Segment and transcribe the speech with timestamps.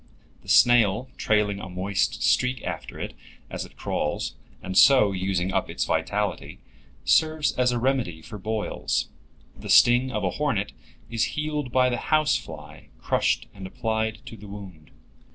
[0.41, 3.13] The snail trailing a moist streak after it
[3.51, 6.57] as it crawls, and so using up its vitality,
[7.05, 9.09] serves as a remedy for boils.
[9.55, 10.71] The sting of a hornet
[11.11, 14.89] is healed by the house fly crushed and applied to the wound.